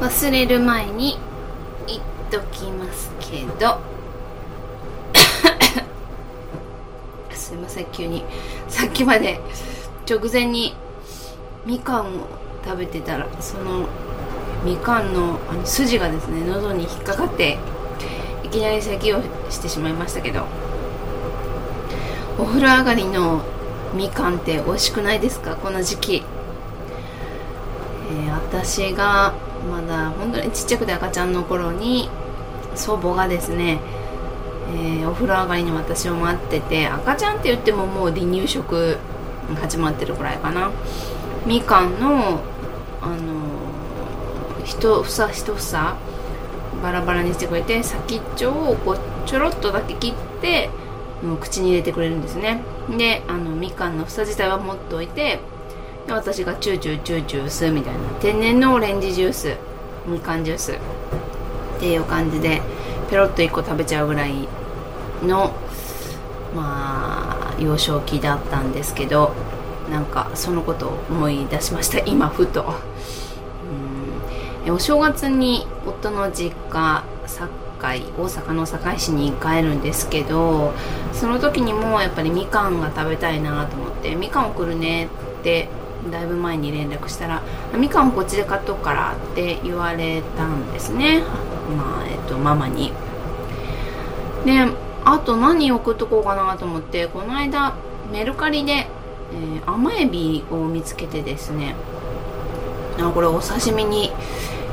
[0.00, 1.18] 忘れる前に
[1.86, 3.78] 言っときますけど。
[7.32, 8.24] すいません急に。
[8.68, 9.40] さっきまで
[10.08, 10.74] 直前に
[11.64, 12.26] みかんを
[12.64, 13.86] 食べてたらその
[14.64, 17.58] みかんのあの筋がですね喉に引っかかって
[18.44, 19.20] いきなり咳を
[19.50, 20.44] してしまいましたけど。
[22.38, 23.40] お風呂上がりの
[23.94, 25.56] みかんって美味しくないですか？
[25.56, 26.22] この時期、
[28.10, 29.32] えー、私が
[29.70, 32.08] まだ本当にちっちゃくて赤ちゃんの頃に
[32.74, 33.80] 祖母がですね、
[34.74, 38.98] えー、お風呂上がりに私を待ってて赤ちゃんって言ってももう離乳食
[39.60, 40.70] 始まってるくらいかな。
[41.46, 42.40] みかんの
[43.00, 43.16] あの、
[44.64, 45.96] 一房一房
[46.82, 50.70] バラバラにしてくれて先っちょをこうちょろっとだけ切って
[51.22, 52.62] もう口に入れてくれるんですね。
[52.90, 55.40] であのみかんの房自体は持っておいて
[56.08, 59.56] 私がチューチューチューチュー吸うみたいな天然のオレンジジュース。
[60.06, 62.62] みかんジュースっていう感じで
[63.10, 64.48] ペロッと1個食べちゃうぐらい
[65.22, 65.52] の
[66.54, 69.32] まあ幼少期だったんですけど
[69.90, 72.74] なんかそのことを思い出しました今ふと。
[74.64, 74.72] うん。
[74.72, 77.04] お正月に夫の実家
[77.78, 80.72] 堺大阪の堺市に帰るんですけど
[81.12, 85.06] その時にもやっぱりみかんが食べたいなと思ってみかん送るね
[85.40, 85.68] って
[86.10, 87.42] だいぶ前に連絡したら
[87.76, 91.22] 「みかんこっちで買っとくから」って言われたんですね。
[91.76, 92.92] まあえっとママに。
[94.44, 94.66] で
[95.04, 97.74] あと何送っとこうかなと思ってこの間
[98.12, 101.74] メルカリで、えー、甘エビを見つけてですね。
[102.98, 104.10] あこれお刺身に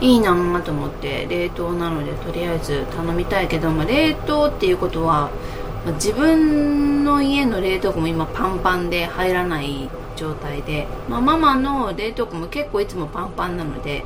[0.00, 5.30] いいなと思って冷凍なのでとりあえず頼みたいけど、まあ、冷凍っていうことは、
[5.94, 9.88] 自分の家の冷凍庫も今パンパンで入らない
[10.22, 14.04] 状態で、まあ、ママの冷凍庫も結構いつもパンパンなので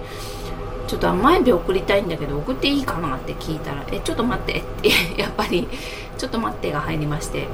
[0.87, 4.89] ちょっと甘エビ送りたいんだけど送っていいかなって聞いたら「えちょっと待って」って
[5.21, 5.69] やっぱり
[6.17, 7.49] 「ちょっと待って」が入りまして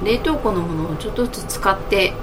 [0.00, 2.14] うん冷凍庫のものをちょっとずつ使って、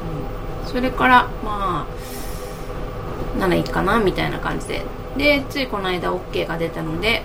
[0.66, 4.82] うん、それからまあならいいかなみたいな感じで。
[5.18, 7.24] でついこの間 OK が出たので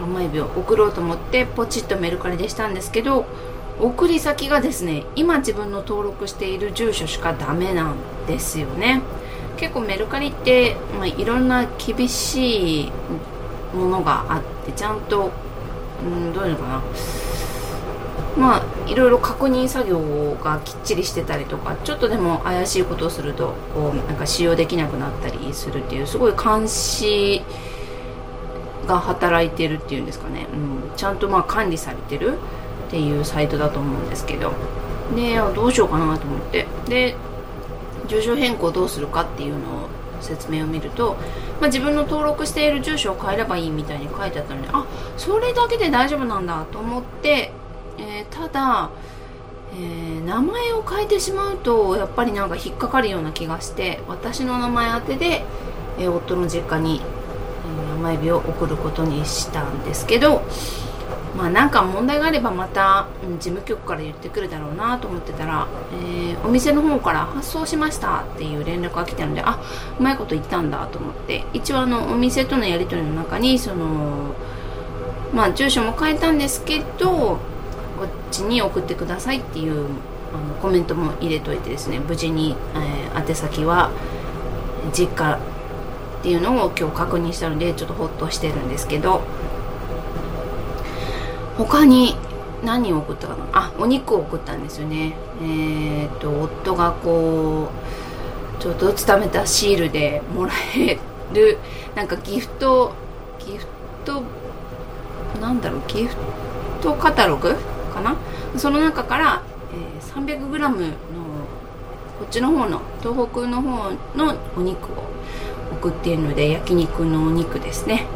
[0.00, 3.26] 甘エビを送ろうと思ってポチッとメルカリでしたんですけど
[3.80, 7.96] 送り先がですね今自分の登録している住所しかダメなん
[8.26, 9.02] ですよね。
[9.56, 12.92] 結構メルカリって、まあ、いろんな厳しい
[13.74, 15.30] ものがあってちゃんと、
[16.02, 16.82] うん、どういうのかな。
[18.38, 27.42] まあいろいろ確認作業がきっちりしてたりとかちょっとでも怪しいことをするとこうなんか使用できなくなったりするっていうすごい監視
[28.86, 30.56] が働いてるっていうんですかね、う
[30.92, 32.38] ん、ちゃんとまあ管理されてる。
[32.90, 34.52] っていうサイトだと思うんですけど。
[35.14, 36.66] でどうしようかなと思って。
[36.88, 37.14] で
[38.08, 39.88] 住所変更どうするかっていうのを
[40.20, 41.16] 説明を見ると、
[41.60, 44.84] まあ、自分の登録している住所を変えればいいみたいに書いてあったのであ
[45.16, 47.52] それだけで大丈夫なんだと思って、
[47.98, 48.90] えー、ただ、
[49.72, 55.44] えー、名前を変えてしまうとやっぱりなんか引っかかるような気がして私の名前宛てで、
[55.98, 60.42] えー、夫の実家に、え名前日を送ることにしたんですけど
[61.36, 69.62] まあなんか問題があればまた、うん、事務局から言ってくるだろうなと思ってたら、えー、お店の方から発送しましたっていう連絡が来たのであ
[69.98, 74.34] うまいこと言ったんだと思って一応あのお店とのやり取りの中にその
[75.32, 77.38] まあ住所も変えたんですけどこ
[78.06, 79.86] っちに送ってくださいっていう
[80.32, 83.90] あのコメントも入れといてですね無事に、えー、宛先は
[84.92, 85.38] 実家
[86.20, 89.22] っていうのを今日確認したのでちょっとホッとしてるんですけど
[91.60, 92.16] 他に
[92.64, 93.44] 何を送ったかな？
[93.52, 95.14] あお肉を送ったんですよね。
[95.42, 97.68] えっ、と夫がこ
[98.58, 100.98] うちょっとずつ貯めたシールでもらえ
[101.34, 101.58] る
[101.94, 102.94] なんかギフト
[103.38, 103.66] ギフ
[104.06, 104.22] ト
[105.40, 106.16] なんだろうギフ
[106.82, 107.54] トカタログ
[107.92, 108.16] かな？
[108.56, 109.42] その中から、
[109.72, 110.70] え、300g の
[112.18, 115.04] こっちの方の東北の方のお肉を
[115.72, 118.06] 送っているので焼肉のお肉ですね。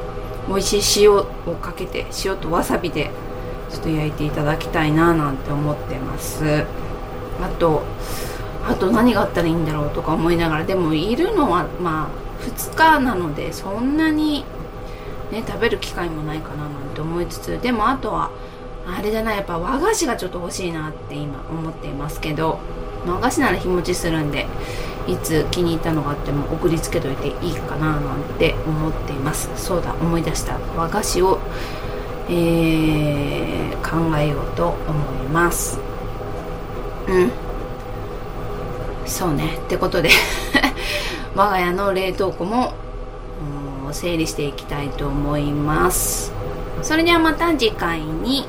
[0.49, 1.25] 美味しい塩を
[1.61, 3.11] かけて塩とわさびで
[3.75, 6.65] ちょっと焼いていただきたいななんて思ってます。
[7.43, 7.82] あと
[8.67, 14.44] あと何があったらいいんだろうとか思いながらでもいるのはまあ2日なのでそんなに
[15.31, 18.31] ね食べる機会もないかななんて思いつつでもあとは
[18.87, 22.61] あれじゃないやっぱ和菓子がちょっと欲しいなって今思っていますけど
[23.06, 24.47] 和菓子なら日持ちするんで
[25.06, 29.50] いつ気に入ったのがあっても送りつけといていいかななんて思っています。
[29.56, 30.59] そうだ思い出した。
[30.76, 31.41] 和菓子を
[32.29, 35.79] えー、考えようと思います。
[37.09, 37.31] うん。
[39.06, 39.59] そうね。
[39.65, 40.11] ってことで
[41.35, 42.73] 我が家の冷凍庫も
[43.93, 46.32] 整理していきたいと思います。
[46.82, 48.47] それではまた次回に